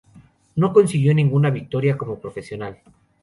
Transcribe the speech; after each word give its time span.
No 0.55 0.73
consiguió 0.73 1.13
ninguna 1.13 1.51
victoria 1.51 1.95
como 1.95 2.17
profesional 2.19 2.79